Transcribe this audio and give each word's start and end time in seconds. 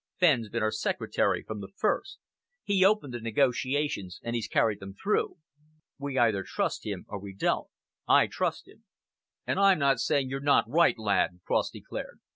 Fenn's 0.17 0.49
been 0.49 0.63
our 0.63 0.71
secretary 0.71 1.43
from 1.43 1.59
the 1.61 1.67
first. 1.75 2.17
He 2.63 2.83
opened 2.83 3.13
the 3.13 3.19
negotiations, 3.19 4.19
and 4.23 4.35
he's 4.35 4.47
carried 4.47 4.79
them 4.79 4.95
through. 4.95 5.37
We 5.99 6.17
either 6.17 6.41
trust 6.43 6.87
him, 6.87 7.05
or 7.07 7.19
we 7.19 7.35
don't. 7.35 7.67
I 8.07 8.25
trust 8.25 8.67
him." 8.67 8.83
"And 9.45 9.59
I'm 9.59 9.77
not 9.77 9.99
saying 9.99 10.27
you're 10.27 10.39
not 10.39 10.67
right, 10.67 10.97
lad." 10.97 11.41
Cross 11.45 11.69
declared. 11.69 12.19